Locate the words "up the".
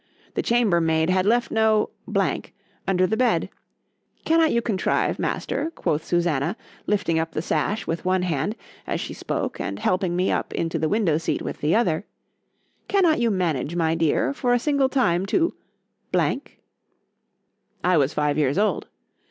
7.19-7.41